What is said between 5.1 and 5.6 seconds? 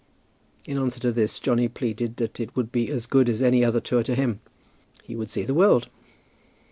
would see the